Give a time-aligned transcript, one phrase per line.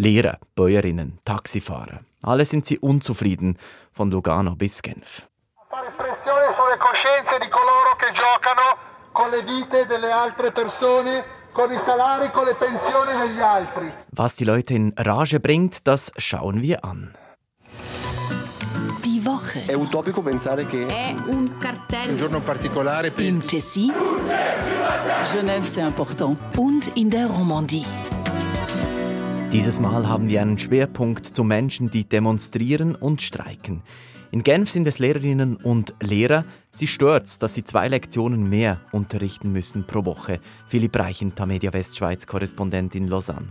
[0.00, 2.00] Lehrer, Bäuerinnen, Taxifahrer.
[2.22, 3.58] Alle sind sie unzufrieden,
[3.92, 5.26] von Lugano bis Genf.
[5.68, 8.78] Fare pressione sulle coscienze di coloro che giocano
[9.12, 13.92] con le vite delle altre persone con i salari, con le pensioni degli altri.
[14.16, 17.12] Was die Leute in Rage bringt, das schauen wir an.
[19.02, 19.64] Die Woche.
[19.66, 22.10] È utopico pensare che È un cartello.
[22.12, 23.92] Un giorno particolare per Im Tessin
[25.30, 26.38] Genève, c'est important.
[26.56, 27.84] und in der Romandie.
[29.52, 33.82] Dieses Mal haben wir einen Schwerpunkt zu Menschen, die demonstrieren und streiken.
[34.30, 36.44] In Genf sind es Lehrerinnen und Lehrer.
[36.70, 40.38] Sie stört's, dass sie zwei Lektionen mehr unterrichten müssen pro Woche.
[40.68, 43.48] Philipp Reichen, Tamedia Westschweiz, Korrespondent in Lausanne.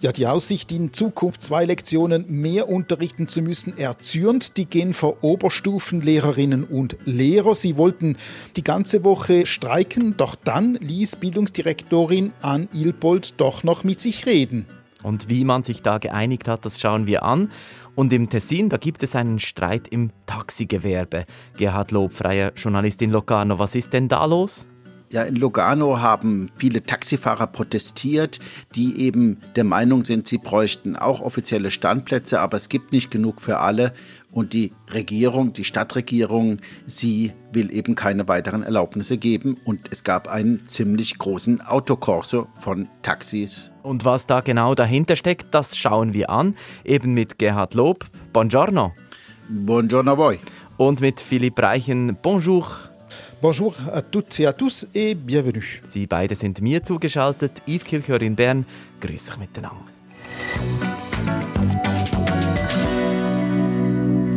[0.00, 6.64] Ja, die Aussicht, in Zukunft zwei Lektionen mehr unterrichten zu müssen, erzürnt die Genfer Oberstufenlehrerinnen
[6.64, 7.54] und Lehrer.
[7.54, 8.16] Sie wollten
[8.56, 14.66] die ganze Woche streiken, doch dann ließ Bildungsdirektorin Ann Ilbold doch noch mit sich reden.
[15.02, 17.50] Und wie man sich da geeinigt hat, das schauen wir an.
[17.94, 21.24] Und im Tessin, da gibt es einen Streit im Taxigewerbe.
[21.56, 23.58] Gerhard Lob, freier Journalist Locarno.
[23.58, 24.66] Was ist denn da los?
[25.12, 28.38] Ja, in Lugano haben viele Taxifahrer protestiert,
[28.76, 33.40] die eben der Meinung sind, sie bräuchten auch offizielle Standplätze, aber es gibt nicht genug
[33.40, 33.92] für alle.
[34.30, 39.56] Und die Regierung, die Stadtregierung, sie will eben keine weiteren Erlaubnisse geben.
[39.64, 43.72] Und es gab einen ziemlich großen Autokorso von Taxis.
[43.82, 46.54] Und was da genau dahinter steckt, das schauen wir an.
[46.84, 48.06] Eben mit Gerhard Lob.
[48.32, 48.92] Buongiorno.
[49.48, 50.38] Buongiorno voi.
[50.76, 52.16] Und mit Philipp Reichen.
[52.22, 52.68] Bonjour.
[53.42, 55.80] Bonjour à toutes et à tous et bienvenue.
[55.84, 57.62] Sie beide sind mir zugeschaltet.
[57.66, 58.66] Yves Kilchör in Bern.
[59.00, 59.86] Grüß euch miteinander.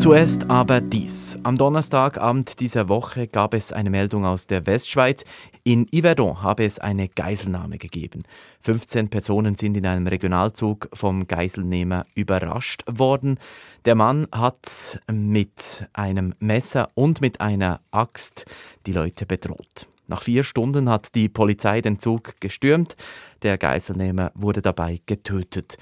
[0.03, 1.39] Zuerst aber dies.
[1.43, 5.23] Am Donnerstagabend dieser Woche gab es eine Meldung aus der Westschweiz.
[5.63, 8.23] In Yverdon habe es eine Geiselnahme gegeben.
[8.63, 13.39] 15 Personen sind in einem Regionalzug vom Geiselnehmer überrascht worden.
[13.85, 18.45] Der Mann hat mit einem Messer und mit einer Axt
[18.85, 19.87] die Leute bedroht.
[20.08, 22.97] Nach vier Stunden hat die Polizei den Zug gestürmt.
[23.42, 25.77] Der Geiselnehmer wurde dabei getötet.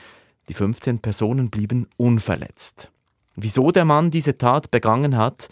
[0.47, 2.91] Die 15 Personen blieben unverletzt.
[3.35, 5.47] Wieso der Mann diese Tat begangen hat,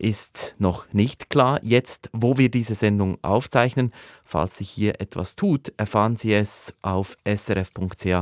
[0.00, 1.60] ist noch nicht klar.
[1.62, 3.92] Jetzt, wo wir diese Sendung aufzeichnen,
[4.24, 8.18] falls sich hier etwas tut, erfahren Sie es auf srf.ch-news.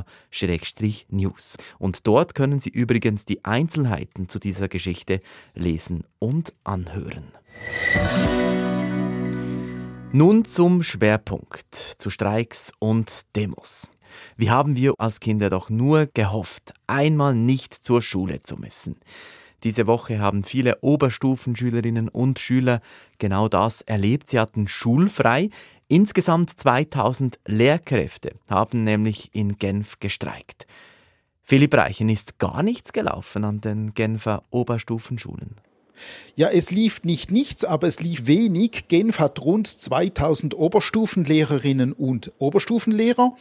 [1.78, 5.20] Und dort können Sie übrigens die Einzelheiten zu dieser Geschichte
[5.54, 7.32] lesen und anhören.
[10.12, 13.88] Nun zum Schwerpunkt, zu Streiks und Demos.
[14.36, 18.96] Wie haben wir als Kinder doch nur gehofft, einmal nicht zur Schule zu müssen.
[19.64, 22.80] Diese Woche haben viele Oberstufenschülerinnen und Schüler
[23.18, 24.28] genau das erlebt.
[24.30, 25.50] Sie hatten schulfrei.
[25.88, 30.66] Insgesamt 2000 Lehrkräfte haben nämlich in Genf gestreikt.
[31.42, 35.56] Philipp Reichen ist gar nichts gelaufen an den Genfer Oberstufenschulen.
[36.36, 38.88] Ja, es lief nicht nichts, aber es lief wenig.
[38.88, 43.36] Genf hat rund 2000 Oberstufenlehrerinnen und Oberstufenlehrer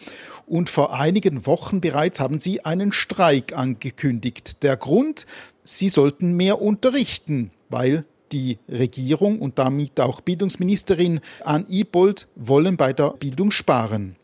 [0.46, 4.64] und vor einigen Wochen bereits haben sie einen Streik angekündigt.
[4.64, 5.26] Der Grund,
[5.64, 12.94] sie sollten mehr unterrichten, weil die Regierung und damit auch Bildungsministerin Ann Ibold wollen bei
[12.94, 14.16] der Bildung sparen.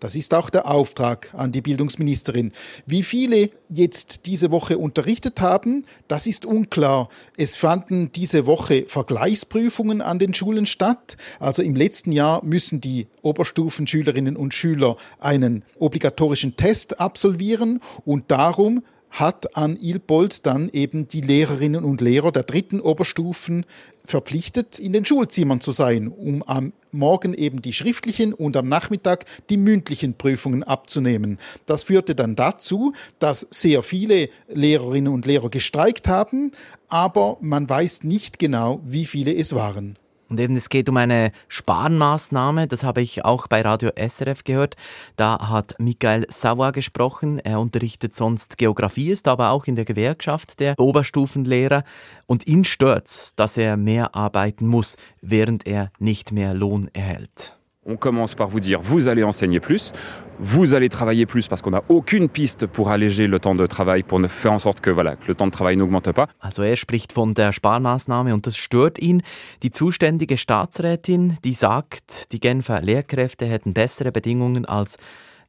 [0.00, 2.52] Das ist auch der Auftrag an die Bildungsministerin.
[2.86, 7.08] Wie viele jetzt diese Woche unterrichtet haben, das ist unklar.
[7.36, 11.16] Es fanden diese Woche Vergleichsprüfungen an den Schulen statt.
[11.38, 18.82] Also im letzten Jahr müssen die Oberstufenschülerinnen und Schüler einen obligatorischen Test absolvieren und darum
[19.12, 23.66] hat an Ilbold dann eben die Lehrerinnen und Lehrer der dritten Oberstufen
[24.04, 29.24] verpflichtet, in den Schulzimmern zu sein, um am Morgen eben die schriftlichen und am Nachmittag
[29.48, 31.38] die mündlichen Prüfungen abzunehmen.
[31.64, 36.52] Das führte dann dazu, dass sehr viele Lehrerinnen und Lehrer gestreikt haben,
[36.88, 39.96] aber man weiß nicht genau, wie viele es waren.
[40.32, 44.76] Und eben, es geht um eine Sparmaßnahme, das habe ich auch bei Radio SRF gehört.
[45.16, 47.38] Da hat Michael Sauer gesprochen.
[47.38, 51.84] Er unterrichtet sonst Geografie, ist aber auch in der Gewerkschaft der Oberstufenlehrer.
[52.24, 53.02] Und ihn stört
[53.36, 57.58] dass er mehr arbeiten muss, während er nicht mehr Lohn erhält.
[57.84, 59.90] On commence par vous dire vous allez enseigner plus,
[60.38, 64.04] vous allez travailler plus parce qu'on n'a aucune piste pour alléger le temps de travail,
[64.04, 66.28] pour ne faire en sorte que, voilà, que le temps de travail n'augmente pas.
[66.38, 69.22] Also er spricht von der Sparmaßnahme und das stört ihn.
[69.64, 74.96] Die zuständige Staatsrätin, die sagt, die Genfer Lehrkräfte hätten bessere Bedingungen als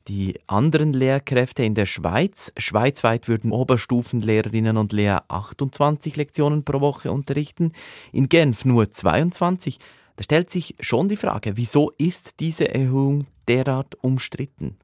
[0.08, 2.52] die anderen Lehrkräfte in der Schweiz.
[2.58, 7.74] Schweizweit würden Oberstufenlehrerinnen und Lehrer 28 Lektionen pro Woche unterrichten,
[8.12, 9.78] in Genf nur 22.
[10.16, 14.78] Da stellt sich schon die Frage, wieso ist diese Erhöhung derart umstritten?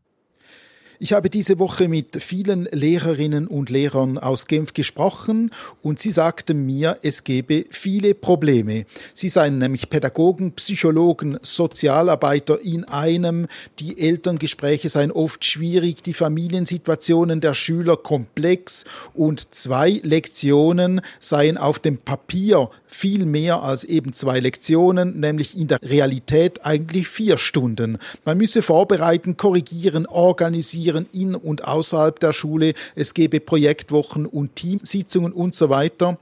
[1.01, 5.49] Ich habe diese Woche mit vielen Lehrerinnen und Lehrern aus Genf gesprochen
[5.81, 8.83] und sie sagten mir, es gebe viele Probleme.
[9.13, 13.47] Sie seien nämlich Pädagogen, Psychologen, Sozialarbeiter in einem.
[13.79, 21.79] Die Elterngespräche seien oft schwierig, die Familiensituationen der Schüler komplex und zwei Lektionen seien auf
[21.79, 27.99] dem Papier viel mehr als eben zwei Lektionen, nämlich in der Realität eigentlich vier Stunden.
[28.25, 32.73] Man müsse vorbereiten, korrigieren, organisieren, organisieren in und außerhalb der Schule.
[32.95, 36.17] Es gebe Projektwochen und Teamsitzungen und so weiter.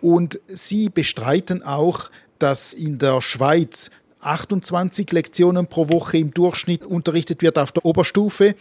[0.00, 3.90] Und sie bestreiten auch, dass in der Schweiz
[4.20, 8.56] 28 Lektionen pro Woche im Durchschnitt unterrichtet wird auf der Oberstufe.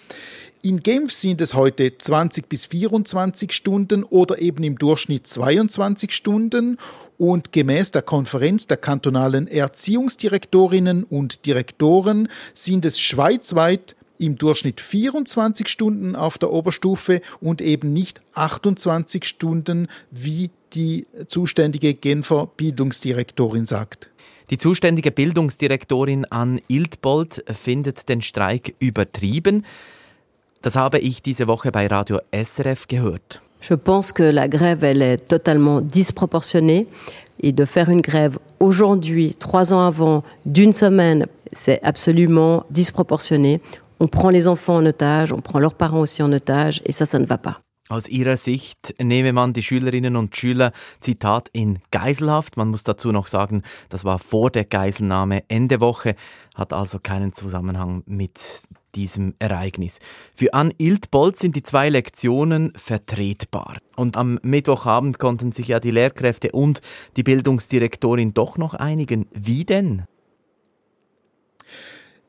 [0.62, 6.78] In Genf sind es heute 20 bis 24 Stunden oder eben im Durchschnitt 22 Stunden.
[7.18, 15.68] Und gemäß der Konferenz der kantonalen Erziehungsdirektorinnen und Direktoren sind es schweizweit im Durchschnitt 24
[15.68, 24.10] Stunden auf der Oberstufe und eben nicht 28 Stunden, wie die zuständige Genfer Bildungsdirektorin sagt.
[24.50, 29.66] Die zuständige Bildungsdirektorin Ann Iltbold findet den Streik übertrieben.
[30.62, 33.42] Das habe ich diese Woche bei Radio SRF gehört.
[33.68, 36.86] Je pense que la grève, elle est totalement disproportionnée.
[37.42, 43.60] Et de faire une grève aujourd'hui, trois ans avant, d'une semaine, c'est absolument disproportionné.
[44.00, 47.06] On prend les enfants en otage, on prend leurs parents aussi en otage et ça,
[47.06, 47.60] ça ne va pas.
[47.88, 50.72] Aus ihrer Sicht nehme man die Schülerinnen und Schüler,
[51.02, 52.58] Zitat, in Geiselhaft.
[52.58, 56.16] Man muss dazu noch sagen, das war vor der Geiselnahme Ende Woche,
[56.56, 58.64] hat also keinen Zusammenhang mit
[58.96, 60.00] diesem Ereignis.
[60.34, 63.78] Für Ann Iltbold sind die zwei Lektionen vertretbar.
[63.96, 66.82] Und am Mittwochabend konnten sich ja die Lehrkräfte und
[67.18, 69.28] die Bildungsdirektorin doch noch einigen.
[69.32, 70.06] Wie denn?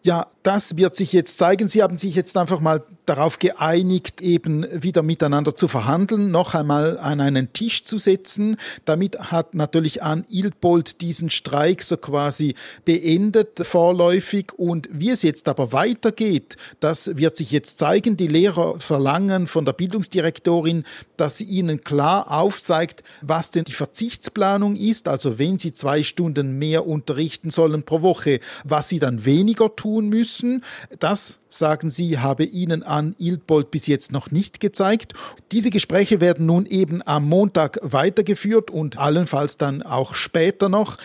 [0.07, 1.67] Ja, das wird sich jetzt zeigen.
[1.67, 6.97] Sie haben sich jetzt einfach mal darauf geeinigt, eben wieder miteinander zu verhandeln, noch einmal
[6.99, 8.57] an einen Tisch zu setzen.
[8.85, 12.55] Damit hat natürlich Ann Ilpold diesen Streik so quasi
[12.85, 14.53] beendet vorläufig.
[14.57, 18.17] Und wie es jetzt aber weitergeht, das wird sich jetzt zeigen.
[18.17, 20.85] Die Lehrer verlangen von der Bildungsdirektorin,
[21.17, 26.61] dass sie ihnen klar aufzeigt, was denn die Verzichtsplanung ist, also wenn sie zwei Stunden
[26.61, 30.63] mehr unterrichten sollen pro Woche, was sie dann weniger tun müssen.
[30.99, 35.15] Das sagen sie, habe ihnen an Ilpold bis jetzt noch nicht gezeigt.
[35.53, 40.97] Diese Gespräche werden nun eben am Montag weitergeführt und allenfalls dann auch später noch.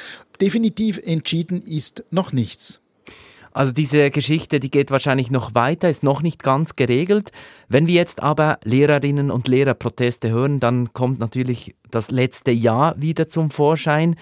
[0.42, 2.82] Definitiv entschieden ist noch nichts.
[3.54, 7.32] Also diese Geschichte, die geht wahrscheinlich noch weiter, ist noch nicht ganz geregelt.
[7.68, 13.28] Wenn wir jetzt aber Lehrerinnen und Lehrerproteste hören, dann kommt natürlich das letzte Jahr wieder
[13.28, 14.16] zum Vorschein.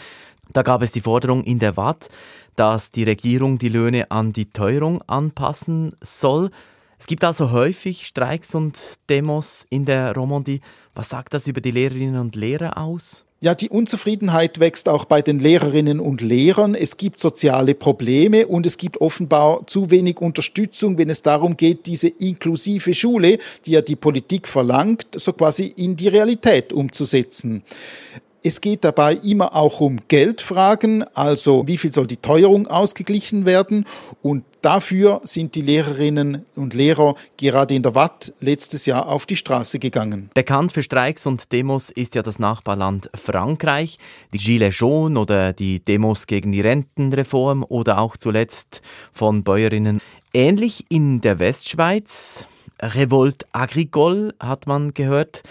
[0.51, 2.09] Da gab es die Forderung in der Watt,
[2.59, 6.49] dass die Regierung die Löhne an die Teuerung anpassen soll.
[6.99, 10.59] Es gibt also häufig Streiks und Demos in der Romandie.
[10.93, 13.23] Was sagt das über die Lehrerinnen und Lehrer aus?
[13.39, 16.75] Ja, die Unzufriedenheit wächst auch bei den Lehrerinnen und Lehrern.
[16.75, 21.85] Es gibt soziale Probleme und es gibt offenbar zu wenig Unterstützung, wenn es darum geht,
[21.85, 27.63] diese inklusive Schule, die ja die Politik verlangt, so quasi in die Realität umzusetzen.
[28.41, 33.83] Es geht dabei immer auch um Geldfragen, also wie viel soll die Teuerung ausgeglichen werden
[34.21, 39.35] und dafür sind die Lehrerinnen und Lehrer gerade in der Watt letztes Jahr auf die
[39.35, 40.29] Straße gegangen.
[40.33, 43.97] Bekannt für Streiks und Demos ist ja das Nachbarland Frankreich,
[44.33, 49.99] die Gilets jaunes oder die Demos gegen die Rentenreform oder auch zuletzt von Bäuerinnen.
[50.33, 52.47] Ähnlich in der Westschweiz,
[52.81, 55.43] Revolte agricole hat man gehört.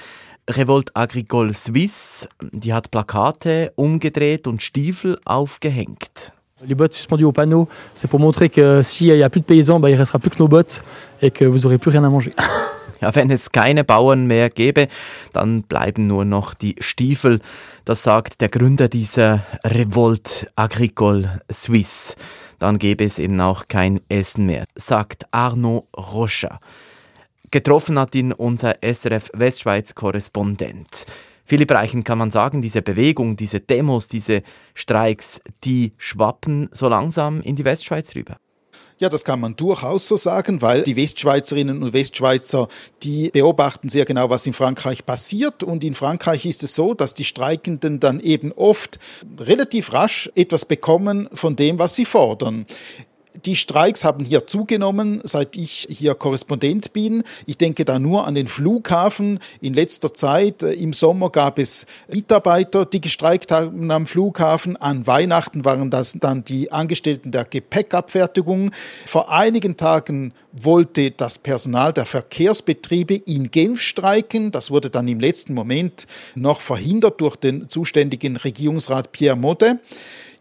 [0.49, 6.33] Revolte Agricole Suisse, die hat Plakate umgedreht und Stiefel aufgehängt.
[6.65, 9.79] Les bottes suspendues au panneau, c'est pour montrer que s'il n'y a plus de paysans,
[9.79, 10.83] bah, il restera plus que nos bottes
[11.21, 12.35] et que vous n'aurez plus rien à manger.
[13.01, 14.89] Ja, wenn es keine Bauern mehr gäbe,
[15.33, 17.39] dann bleiben nur noch die Stiefel.
[17.85, 22.17] Das sagt der Gründer dieser Revolte Agricole Suisse.
[22.59, 26.59] Dann gäbe es eben auch kein Essen mehr, sagt Arnaud Rocha.
[27.51, 31.07] Getroffen hat ihn unser SRF Westschweiz-Korrespondent.
[31.47, 34.43] Philipp Reichen kann man sagen, diese Bewegung, diese Demos, diese
[34.75, 38.37] Streiks, die schwappen so langsam in die Westschweiz rüber.
[39.01, 42.67] Ja, das kann man durchaus so sagen, weil die Westschweizerinnen und Westschweizer,
[43.05, 45.63] die beobachten sehr genau, was in Frankreich passiert.
[45.63, 48.99] Und in Frankreich ist es so, dass die Streikenden dann eben oft
[49.39, 52.67] relativ rasch etwas bekommen von dem, was sie fordern.
[53.45, 57.23] Die Streiks haben hier zugenommen, seit ich hier Korrespondent bin.
[57.47, 59.39] Ich denke da nur an den Flughafen.
[59.61, 64.77] In letzter Zeit, äh, im Sommer gab es Mitarbeiter, die gestreikt haben am Flughafen.
[64.77, 68.73] An Weihnachten waren das dann die Angestellten der Gepäckabfertigung.
[69.07, 74.51] Vor einigen Tagen wollte das Personal der Verkehrsbetriebe in Genf streiken.
[74.51, 79.79] Das wurde dann im letzten Moment noch verhindert durch den zuständigen Regierungsrat Pierre Modde.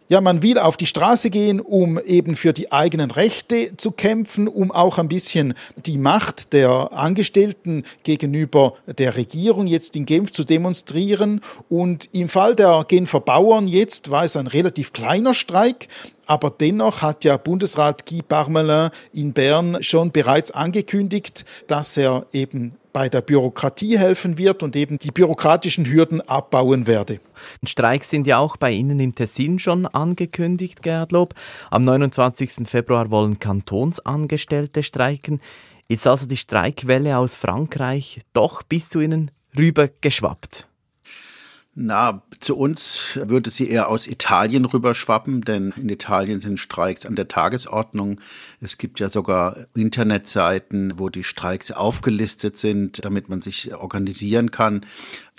[0.09, 4.47] Ja, man will auf die Straße gehen, um eben für die eigenen Rechte zu kämpfen,
[4.47, 5.53] um auch ein bisschen
[5.85, 11.41] die Macht der Angestellten gegenüber der Regierung jetzt in Genf zu demonstrieren.
[11.67, 15.89] Und im Fall der Genfer Bauern jetzt war es ein relativ kleiner Streik,
[16.27, 22.75] aber dennoch hat ja Bundesrat Guy Parmelin in Bern schon bereits angekündigt, dass er eben
[22.93, 27.19] bei der Bürokratie helfen wird und eben die bürokratischen Hürden abbauen werde.
[27.63, 31.36] Streiks sind ja auch bei Ihnen im Tessin schon angekündigt, Gerhard Lob.
[31.69, 32.67] Am 29.
[32.67, 35.41] Februar wollen Kantonsangestellte streiken.
[35.88, 40.67] Ist also die Streikwelle aus Frankreich doch bis zu Ihnen rüber geschwappt?
[41.75, 47.15] Na, zu uns würde sie eher aus Italien rüberschwappen, denn in Italien sind Streiks an
[47.15, 48.22] der Tagesordnung.
[48.62, 54.86] Es gibt ja sogar Internetseiten, wo die Streiks aufgelistet sind, damit man sich organisieren kann.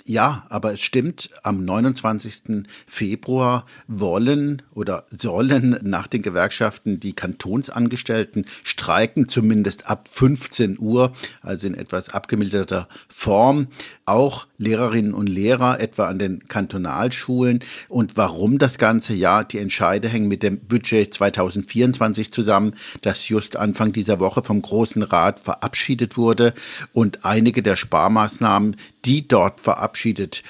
[0.09, 2.65] Ja, aber es stimmt, am 29.
[2.87, 11.13] Februar wollen oder sollen nach den Gewerkschaften die Kantonsangestellten streiken, zumindest ab 15 Uhr,
[11.43, 13.67] also in etwas abgemilderter Form.
[14.05, 17.59] Auch Lehrerinnen und Lehrer, etwa an den Kantonalschulen.
[17.87, 19.13] Und warum das Ganze?
[19.13, 22.73] Ja, die Entscheide hängen mit dem Budget 2024 zusammen,
[23.03, 26.55] das just Anfang dieser Woche vom Großen Rat verabschiedet wurde.
[26.93, 28.75] Und einige der Sparmaßnahmen,
[29.05, 29.98] die dort verabschiedet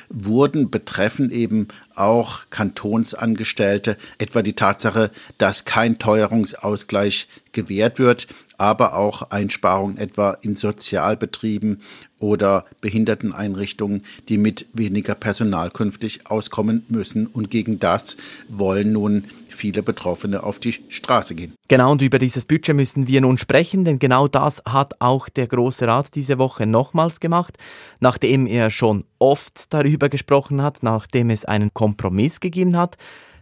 [0.09, 8.27] wurden, betreffen eben auch Kantonsangestellte, etwa die Tatsache, dass kein Teuerungsausgleich gewährt wird,
[8.57, 11.81] aber auch Einsparungen etwa in Sozialbetrieben
[12.19, 17.27] oder Behinderteneinrichtungen, die mit weniger Personal künftig auskommen müssen.
[17.27, 18.17] Und gegen das
[18.49, 19.25] wollen nun
[19.59, 21.53] viele Betroffene auf die Straße gehen.
[21.67, 25.47] Genau, und über dieses Budget müssen wir nun sprechen, denn genau das hat auch der
[25.47, 27.57] Große Rat diese Woche nochmals gemacht,
[27.99, 32.95] nachdem er schon oft darüber gesprochen hat, nachdem es einen Kompromiss gegeben hat.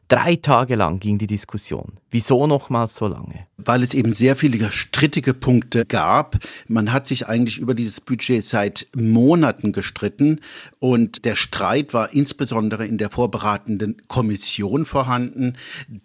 [0.10, 1.94] Drei Tage lang ging die Diskussion.
[2.12, 3.46] Wieso nochmals so lange?
[3.58, 6.38] Weil es eben sehr viele strittige Punkte gab.
[6.70, 10.40] Man hat sich eigentlich über dieses Budget seit Monaten gestritten
[10.80, 15.58] und der Streit war insbesondere in der vorbereitenden Kommission vorhanden.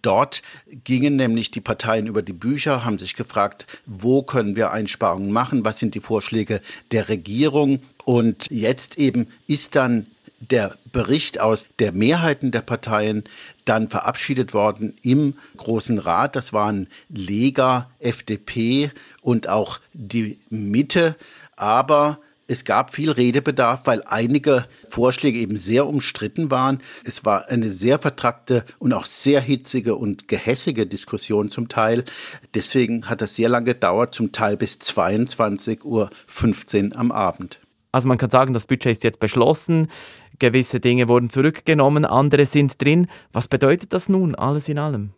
[0.02, 0.42] Dort
[0.82, 5.64] gingen nämlich die Parteien über die Bücher, haben sich gefragt, wo können wir Einsparungen machen,
[5.64, 10.06] was sind die Vorschläge der Regierung und jetzt eben ist dann
[10.50, 13.24] der Bericht aus der Mehrheiten der Parteien
[13.64, 16.36] dann verabschiedet worden im Großen Rat.
[16.36, 18.90] Das waren Lega, FDP
[19.22, 21.16] und auch die Mitte.
[21.56, 22.18] Aber
[22.48, 26.82] es gab viel Redebedarf, weil einige Vorschläge eben sehr umstritten waren.
[27.04, 32.04] Es war eine sehr vertrackte und auch sehr hitzige und gehässige Diskussion zum Teil.
[32.54, 37.60] Deswegen hat das sehr lange gedauert, zum Teil bis 22.15 Uhr am Abend.
[37.92, 39.88] Also man kann sagen, das Budget ist jetzt beschlossen,
[40.38, 43.06] gewisse Dinge wurden zurückgenommen, andere sind drin.
[43.32, 45.12] Was bedeutet das nun alles in allem?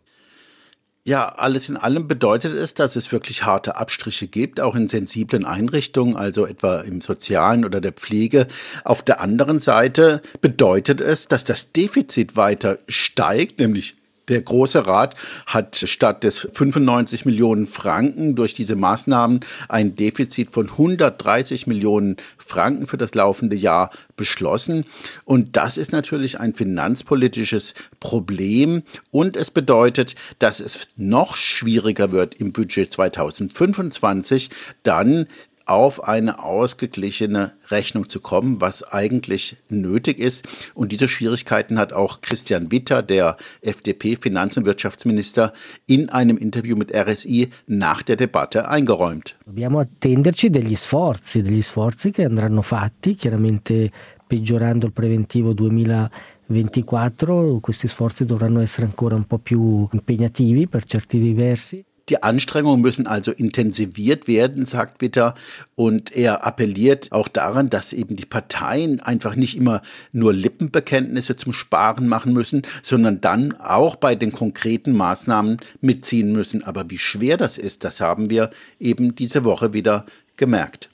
[1.07, 5.45] Ja, alles in allem bedeutet es, dass es wirklich harte Abstriche gibt, auch in sensiblen
[5.45, 8.47] Einrichtungen, also etwa im Sozialen oder der Pflege.
[8.83, 15.15] Auf der anderen Seite bedeutet es, dass das Defizit weiter steigt, nämlich der Große Rat
[15.45, 22.87] hat statt des 95 Millionen Franken durch diese Maßnahmen ein Defizit von 130 Millionen Franken
[22.87, 24.85] für das laufende Jahr beschlossen.
[25.25, 28.83] Und das ist natürlich ein finanzpolitisches Problem.
[29.11, 34.49] Und es bedeutet, dass es noch schwieriger wird im Budget 2025
[34.83, 35.27] dann
[35.65, 40.47] auf eine ausgeglichene Rechnung zu kommen, was eigentlich nötig ist.
[40.73, 45.53] Und diese Schwierigkeiten hat auch Christian Witter, der FDP-Finanz- und Wirtschaftsminister,
[45.87, 49.35] in einem Interview mit RSI nach der Debatte eingeräumt.
[49.45, 53.91] Dobbiamo attenderci degli sforzi, degli sforzi che andranno fatti, chiaramente
[54.27, 57.59] peggiorando il preventivo 2024.
[57.59, 61.83] Questi sforzi dovranno essere ancora un po' più impegnativi per certi diversi.
[62.09, 65.33] Die Anstrengungen müssen also intensiviert werden, sagt Witter.
[65.73, 69.81] Und er appelliert auch daran, dass eben die Parteien einfach nicht immer
[70.11, 76.63] nur Lippenbekenntnisse zum Sparen machen müssen, sondern dann auch bei den konkreten Maßnahmen mitziehen müssen.
[76.63, 80.05] Aber wie schwer das ist, das haben wir eben diese Woche wieder
[80.37, 80.89] gemerkt.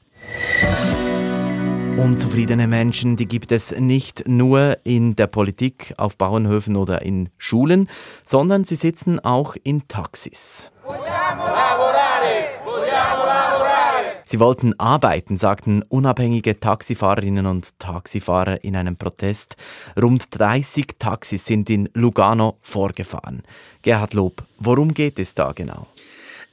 [1.98, 7.90] Unzufriedene Menschen, die gibt es nicht nur in der Politik, auf Bauernhöfen oder in Schulen,
[8.26, 10.72] sondern sie sitzen auch in Taxis.
[10.92, 12.60] Vogliamo lavorare!
[12.66, 14.22] Vogliamo lavorare!
[14.26, 19.56] Sie wollten arbeiten, sagten unabhängige Taxifahrerinnen und Taxifahrer in einem Protest.
[20.02, 23.44] Rund 30 Taxis sind in Lugano vorgefahren.
[23.82, 25.88] Gerhard Lob, worum geht es da genau?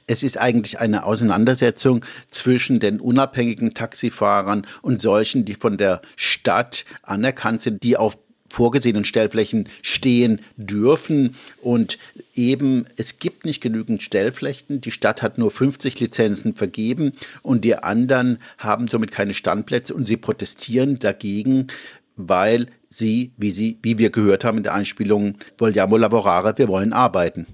[0.07, 6.83] es ist eigentlich eine Auseinandersetzung zwischen den unabhängigen Taxifahrern und solchen, die von der Stadt
[7.03, 8.17] anerkannt sind, die auf
[8.49, 11.35] vorgesehenen Stellflächen stehen dürfen.
[11.61, 11.97] Und
[12.35, 14.81] eben, es gibt nicht genügend Stellflächen.
[14.81, 20.05] Die Stadt hat nur 50 Lizenzen vergeben und die anderen haben somit keine Standplätze und
[20.05, 21.67] sie protestieren dagegen,
[22.15, 26.93] weil sie, wie sie, wie wir gehört haben in der Einspielung, vogliamo lavorare, wir wollen
[26.93, 27.45] arbeiten.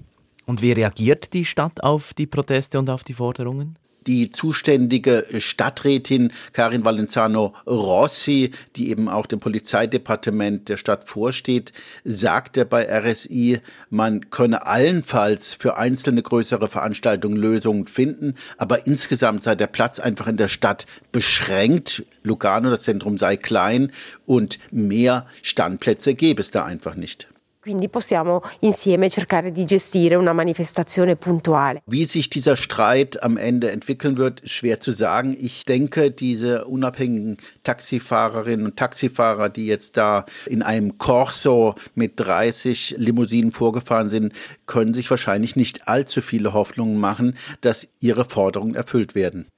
[0.46, 3.76] Und wie reagiert die Stadt auf die Proteste und auf die Forderungen?
[4.06, 11.72] Die zuständige Stadträtin Karin Valenzano Rossi, die eben auch dem Polizeidepartement der Stadt vorsteht,
[12.04, 13.60] sagte bei RSI,
[13.90, 20.26] man könne allenfalls für einzelne größere Veranstaltungen Lösungen finden, aber insgesamt sei der Platz einfach
[20.26, 22.04] in der Stadt beschränkt.
[22.22, 23.92] Lugano, das Zentrum sei klein
[24.26, 27.28] und mehr Standplätze gäbe es da einfach nicht.
[27.66, 31.82] Quindi possiamo insieme cercare di gestire una manifestazione puntuale.
[31.86, 35.36] Wie sich dieser Streit am Ende entwickeln wird, ist schwer zu sagen.
[35.36, 42.94] Ich denke, diese unabhängigen Taxifahrerinnen und Taxifahrer, die jetzt da in einem Corso mit 30
[42.98, 44.32] Limousinen vorgefahren sind,
[44.66, 49.48] können sich wahrscheinlich nicht allzu viele Hoffnungen machen, dass ihre Forderungen erfüllt werden.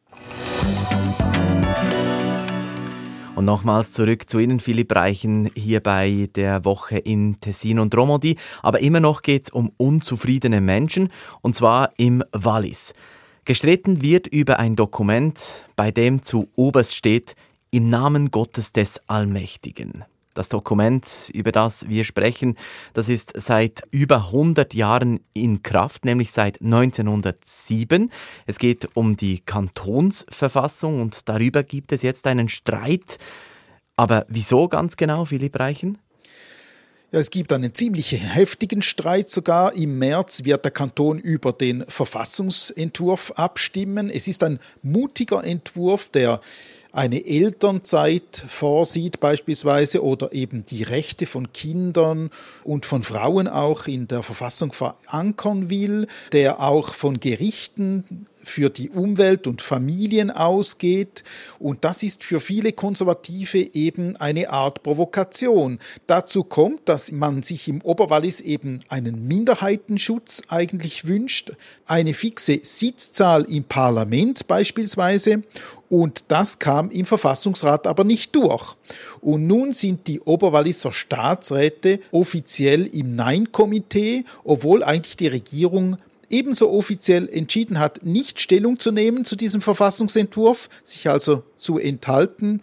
[3.39, 8.37] Und nochmals zurück zu Ihnen, Philipp Reichen, hier bei der Woche in Tessin und Romandie.
[8.65, 11.09] Aber immer noch geht es um unzufriedene Menschen,
[11.41, 12.95] und zwar im Wallis.
[13.45, 17.37] Gestritten wird über ein Dokument, bei dem zu oberst steht,
[17.71, 20.05] im Namen Gottes des Allmächtigen.
[20.35, 22.57] Das Dokument, über das wir sprechen,
[22.93, 28.11] das ist seit über 100 Jahren in Kraft, nämlich seit 1907.
[28.47, 33.19] Es geht um die Kantonsverfassung und darüber gibt es jetzt einen Streit.
[33.97, 35.99] Aber wieso ganz genau, Philipp Reichen?
[37.11, 39.73] Ja, es gibt einen ziemlich heftigen Streit sogar.
[39.73, 44.11] Im März wird der Kanton über den Verfassungsentwurf abstimmen.
[44.11, 46.43] Es ist ein mutiger Entwurf, der
[46.93, 52.29] eine Elternzeit vorsieht beispielsweise oder eben die Rechte von Kindern
[52.63, 58.91] und von Frauen auch in der Verfassung verankern will, der auch von Gerichten für die
[58.91, 61.23] Umwelt und Familien ausgeht.
[61.59, 65.79] Und das ist für viele Konservative eben eine Art Provokation.
[66.07, 71.53] Dazu kommt, dass man sich im Oberwallis eben einen Minderheitenschutz eigentlich wünscht,
[71.87, 75.43] eine fixe Sitzzahl im Parlament beispielsweise.
[75.91, 78.77] Und das kam im Verfassungsrat aber nicht durch.
[79.21, 85.97] Und nun sind die Oberwalliser Staatsräte offiziell im Nein-Komitee, obwohl eigentlich die Regierung
[86.31, 92.63] ebenso offiziell entschieden hat, nicht Stellung zu nehmen zu diesem Verfassungsentwurf, sich also zu enthalten.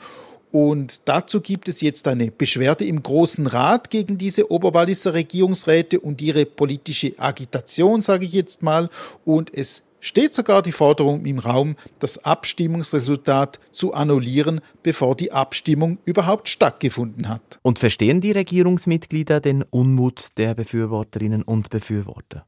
[0.52, 6.22] Und dazu gibt es jetzt eine Beschwerde im Großen Rat gegen diese Oberwalliser Regierungsräte und
[6.22, 8.90] ihre politische Agitation, sage ich jetzt mal.
[9.26, 15.98] Und es steht sogar die Forderung im Raum, das Abstimmungsresultat zu annullieren, bevor die Abstimmung
[16.06, 17.60] überhaupt stattgefunden hat.
[17.64, 22.46] Und verstehen die Regierungsmitglieder den Unmut der Befürworterinnen und Befürworter?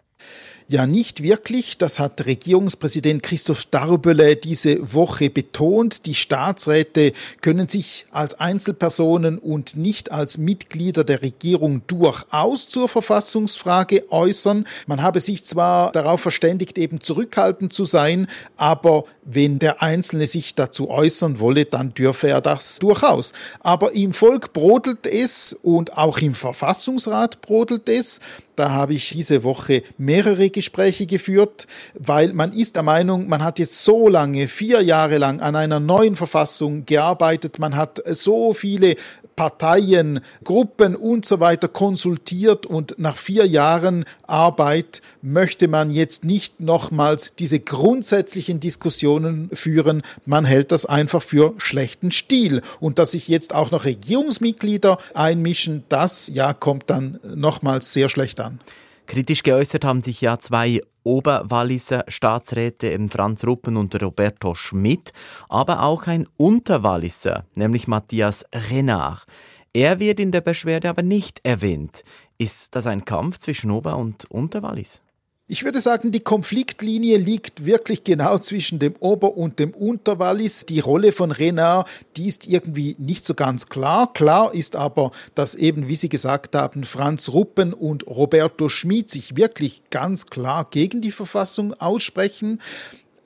[0.69, 1.77] Ja, nicht wirklich.
[1.77, 6.05] Das hat Regierungspräsident Christoph Darbele diese Woche betont.
[6.05, 14.11] Die Staatsräte können sich als Einzelpersonen und nicht als Mitglieder der Regierung durchaus zur Verfassungsfrage
[14.11, 14.65] äußern.
[14.87, 18.27] Man habe sich zwar darauf verständigt, eben zurückhaltend zu sein,
[18.57, 23.31] aber wenn der Einzelne sich dazu äußern wolle, dann dürfe er das durchaus.
[23.61, 28.19] Aber im Volk brodelt es und auch im Verfassungsrat brodelt es.
[28.57, 33.59] Da habe ich diese Woche mehrere Gespräche geführt, weil man ist der Meinung, man hat
[33.59, 38.95] jetzt so lange, vier Jahre lang an einer neuen Verfassung gearbeitet, man hat so viele
[39.37, 46.59] Parteien, Gruppen und so weiter konsultiert und nach vier Jahren Arbeit möchte man jetzt nicht
[46.59, 50.01] nochmals diese grundsätzlichen Diskussionen führen.
[50.25, 52.63] Man hält das einfach für schlechten Stil.
[52.79, 58.39] Und dass sich jetzt auch noch Regierungsmitglieder einmischen, das ja kommt dann nochmals sehr schlecht
[58.39, 58.59] an.
[59.07, 65.13] Kritisch geäußert haben sich ja zwei Oberwalliser Staatsräte, eben Franz Ruppen und Roberto Schmidt,
[65.47, 69.25] aber auch ein Unterwalliser, nämlich Matthias Renard.
[69.71, 72.03] Er wird in der Beschwerde aber nicht erwähnt.
[72.37, 75.01] Ist das ein Kampf zwischen Ober- und Unterwallis?
[75.49, 80.65] Ich würde sagen, die Konfliktlinie liegt wirklich genau zwischen dem Ober- und dem Unterwallis.
[80.65, 84.11] Die Rolle von Renard, die ist irgendwie nicht so ganz klar.
[84.11, 89.37] Klar ist aber, dass eben, wie Sie gesagt haben, Franz Ruppen und Roberto Schmid sich
[89.37, 92.59] wirklich ganz klar gegen die Verfassung aussprechen.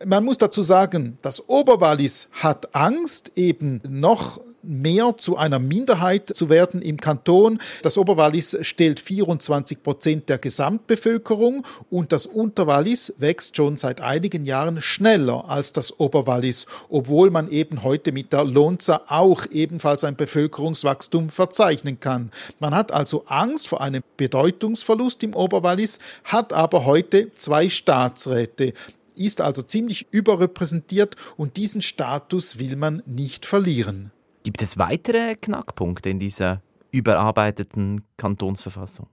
[0.05, 6.49] Man muss dazu sagen, das Oberwallis hat Angst, eben noch mehr zu einer Minderheit zu
[6.49, 7.59] werden im Kanton.
[7.81, 14.81] Das Oberwallis stellt 24 Prozent der Gesamtbevölkerung und das Unterwallis wächst schon seit einigen Jahren
[14.81, 21.29] schneller als das Oberwallis, obwohl man eben heute mit der Lonza auch ebenfalls ein Bevölkerungswachstum
[21.29, 22.31] verzeichnen kann.
[22.59, 28.73] Man hat also Angst vor einem Bedeutungsverlust im Oberwallis, hat aber heute zwei Staatsräte
[29.15, 34.11] ist also ziemlich überrepräsentiert und diesen Status will man nicht verlieren.
[34.43, 39.07] Gibt es weitere Knackpunkte in dieser überarbeiteten Kantonsverfassung?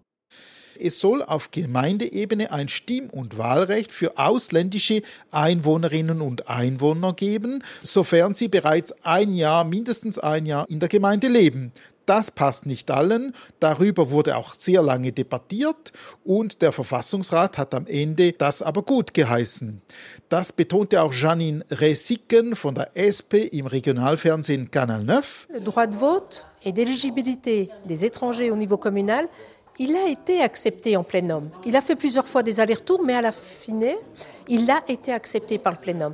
[0.80, 8.34] Es soll auf Gemeindeebene ein Stimm- und Wahlrecht für ausländische Einwohnerinnen und Einwohner geben, sofern
[8.34, 11.72] sie bereits ein Jahr, mindestens ein Jahr in der Gemeinde leben.
[12.08, 13.34] Das passt nicht allen.
[13.60, 15.92] Darüber wurde auch sehr lange debattiert
[16.24, 19.82] und der Verfassungsrat hat am Ende das aber gut geheißen.
[20.30, 25.48] Das betonte auch Janine Resicken von der SP im Regionalfernsehen Canal 9.
[25.52, 29.28] Le droit de vote et d'éligibilité des étrangers au niveau communal
[29.80, 31.50] il a été accepté en plénum.
[31.64, 33.80] Il a fait plusieurs fois des allers-retours, mais à la fin,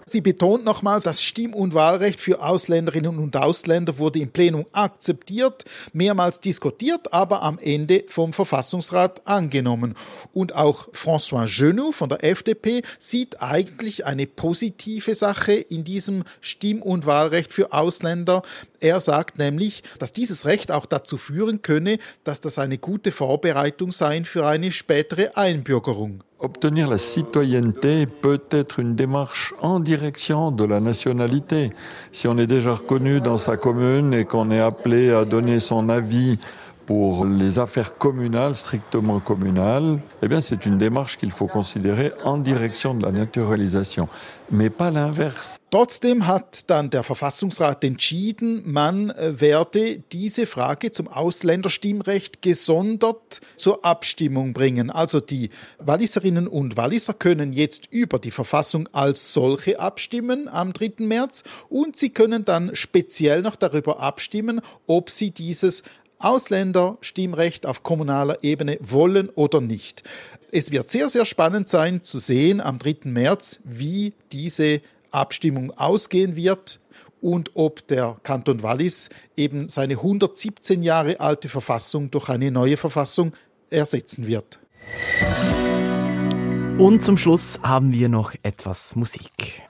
[0.06, 5.64] Sie betont nochmals, das Stimm- und Wahlrecht für Ausländerinnen und Ausländer wurde im Plenum akzeptiert,
[5.92, 9.94] mehrmals diskutiert, aber am Ende vom Verfassungsrat angenommen.
[10.32, 16.82] Und auch François Genoux von der FDP sieht eigentlich eine positive Sache in diesem Stimm-
[16.82, 18.42] und Wahlrecht für Ausländer.
[18.80, 23.92] Er sagt nämlich, dass dieses Recht auch dazu führen könne, dass das eine gute Vorbereitung
[23.92, 26.22] sei für eine spätere Einbürgerung.
[26.40, 31.70] Obtenir la citoyenneté peut être une démarche en direction de la nationalité.
[32.10, 35.88] Si on est déjà reconnu dans sa commune et qu'on est appelé à donner son
[35.88, 36.38] avis
[36.86, 42.38] pour les affaires communales, strictement communales, eh bien c'est une démarche qu'il faut considérer en
[42.38, 44.08] direction de la naturalisation,
[44.50, 45.58] mais pas l'inverse.
[45.70, 53.84] Trotzdem hat dann der Verfassungsrat entschieden, man äh, werde diese Frage zum Ausländerstimmrecht gesondert zur
[53.84, 54.90] Abstimmung bringen.
[54.90, 60.92] Also die Walliserinnen und Walliser können jetzt über die Verfassung als solche abstimmen am 3.
[60.98, 65.82] März und sie können dann speziell noch darüber abstimmen, ob sie dieses
[66.18, 70.02] Ausländerstimmrecht auf kommunaler Ebene wollen oder nicht.
[70.52, 72.96] Es wird sehr, sehr spannend sein zu sehen am 3.
[73.04, 76.80] März, wie diese Abstimmung ausgehen wird
[77.20, 83.32] und ob der Kanton Wallis eben seine 117 Jahre alte Verfassung durch eine neue Verfassung
[83.70, 84.58] ersetzen wird.
[86.78, 89.62] Und zum Schluss haben wir noch etwas Musik.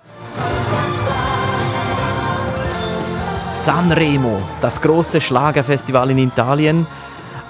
[3.54, 6.88] Sanremo, das große Schlagerfestival in Italien.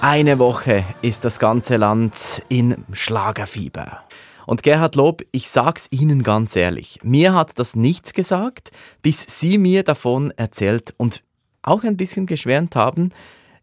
[0.03, 4.05] Eine Woche ist das ganze Land in Schlagerfieber.
[4.47, 9.57] Und Gerhard Lob, ich sag's Ihnen ganz ehrlich, mir hat das nichts gesagt, bis Sie
[9.57, 11.23] mir davon erzählt und
[11.63, 13.09] auch ein bisschen geschwärmt haben.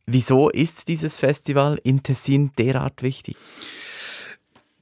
[0.08, 3.38] Wieso ist dieses Festival in Tessin derart wichtig?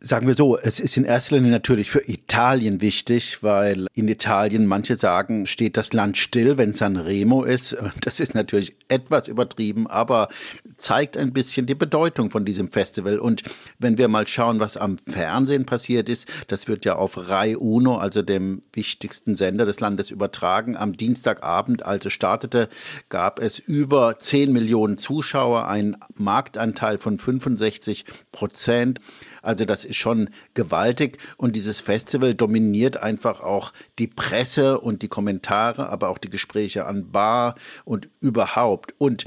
[0.01, 4.65] Sagen wir so, es ist in erster Linie natürlich für Italien wichtig, weil in Italien
[4.65, 7.75] manche sagen, steht das Land still, wenn Sanremo ist.
[7.99, 10.29] Das ist natürlich etwas übertrieben, aber
[10.77, 13.19] zeigt ein bisschen die Bedeutung von diesem Festival.
[13.19, 13.43] Und
[13.77, 17.97] wenn wir mal schauen, was am Fernsehen passiert ist, das wird ja auf Rai Uno,
[17.97, 20.77] also dem wichtigsten Sender des Landes, übertragen.
[20.77, 22.69] Am Dienstagabend, als es startete,
[23.09, 29.01] gab es über 10 Millionen Zuschauer, einen Marktanteil von 65 Prozent.
[29.41, 35.07] Also das ist schon gewaltig und dieses Festival dominiert einfach auch die Presse und die
[35.07, 38.93] Kommentare, aber auch die Gespräche an Bar und überhaupt.
[38.97, 39.25] Und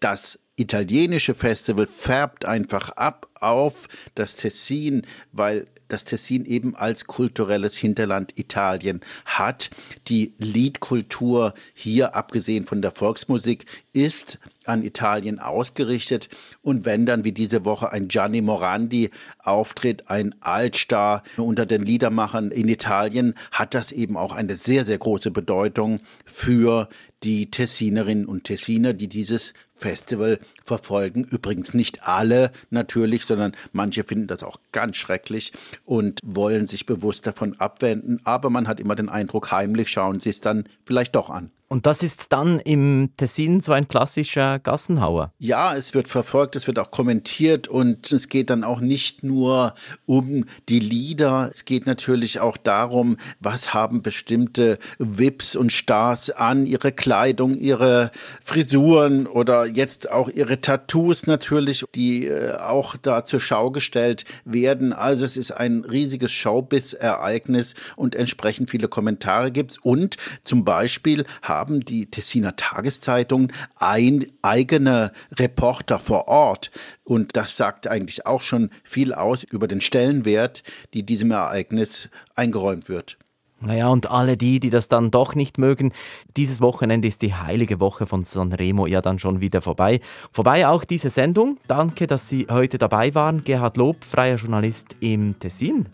[0.00, 7.76] das italienische Festival färbt einfach ab auf das Tessin, weil das Tessin eben als kulturelles
[7.76, 9.70] Hinterland Italien hat.
[10.08, 16.28] Die Liedkultur hier, abgesehen von der Volksmusik, ist an Italien ausgerichtet.
[16.62, 22.50] Und wenn dann wie diese Woche ein Gianni Morandi auftritt, ein Altstar unter den Liedermachern
[22.50, 26.88] in Italien, hat das eben auch eine sehr, sehr große Bedeutung für
[27.22, 29.52] die Tessinerinnen und Tessiner, die dieses
[29.82, 31.24] Festival verfolgen.
[31.24, 35.52] Übrigens nicht alle natürlich, sondern manche finden das auch ganz schrecklich
[35.84, 38.20] und wollen sich bewusst davon abwenden.
[38.24, 41.50] Aber man hat immer den Eindruck, heimlich schauen sie es dann vielleicht doch an.
[41.72, 45.32] Und das ist dann im Tessin so ein klassischer Gassenhauer.
[45.38, 49.72] Ja, es wird verfolgt, es wird auch kommentiert und es geht dann auch nicht nur
[50.04, 56.66] um die Lieder, es geht natürlich auch darum, was haben bestimmte Vips und Stars an,
[56.66, 58.10] ihre Kleidung, ihre
[58.44, 64.92] Frisuren oder jetzt auch ihre Tattoos natürlich, die äh, auch da zur Schau gestellt werden.
[64.92, 69.78] Also es ist ein riesiges Showbiz-Ereignis und entsprechend viele Kommentare gibt's.
[69.78, 76.70] Und zum Beispiel haben die Tessiner Tageszeitungen ein eigene Reporter vor Ort.
[77.04, 80.62] Und das sagt eigentlich auch schon viel aus über den Stellenwert,
[80.94, 83.18] die diesem Ereignis eingeräumt wird.
[83.64, 85.92] Naja, und alle die, die das dann doch nicht mögen,
[86.36, 90.00] dieses Wochenende ist die heilige Woche von Sanremo ja dann schon wieder vorbei.
[90.32, 91.58] Vorbei auch diese Sendung.
[91.68, 93.44] Danke, dass Sie heute dabei waren.
[93.44, 95.86] Gerhard Lob, freier Journalist im Tessin.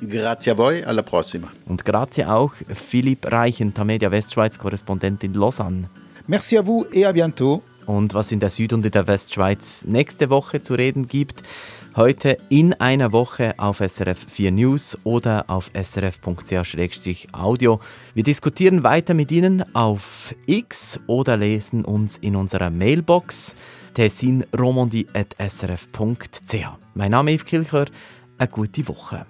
[0.00, 1.48] Grazie a voi, alla prossima.
[1.66, 5.88] Und grazie auch Philipp Reichen, Tamedia Westschweiz, Korrespondent in Lausanne.
[6.28, 7.62] Merci à vous et à bientôt.
[7.86, 11.42] Und was in der Süd- und in der Westschweiz nächste Woche zu reden gibt,
[11.96, 17.80] Heute in einer Woche auf SRF 4 News oder auf srf.ch-audio.
[18.14, 23.56] Wir diskutieren weiter mit Ihnen auf X oder lesen uns in unserer Mailbox
[23.94, 26.54] tessinromandie.srf.ch.
[26.94, 27.86] Mein Name ist Yves Kilcher.
[28.38, 29.26] Eine gute Woche.